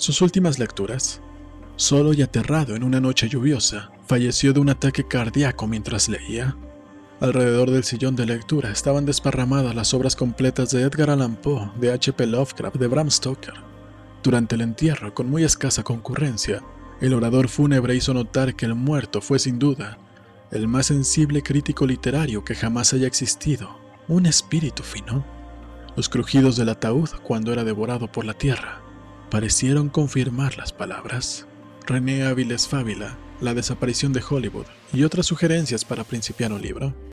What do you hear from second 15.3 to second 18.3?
escasa concurrencia, el orador fúnebre hizo